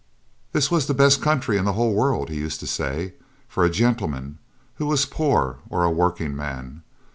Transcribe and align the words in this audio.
'This 0.51 0.71
was 0.71 0.87
the 0.87 0.95
best 0.95 1.21
country 1.21 1.57
in 1.57 1.65
the 1.65 1.73
whole 1.73 1.93
world,' 1.93 2.27
he 2.29 2.37
used 2.39 2.59
to 2.59 2.65
say, 2.65 3.13
'for 3.47 3.63
a 3.63 3.69
gentleman 3.69 4.39
who 4.77 4.87
was 4.87 5.05
poor 5.05 5.59
or 5.69 5.83
a 5.83 5.91
working 5.91 6.35
man.' 6.35 6.81